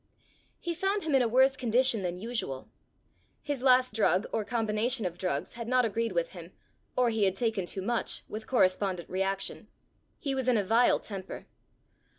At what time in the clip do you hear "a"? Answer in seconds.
1.21-1.27, 10.57-10.63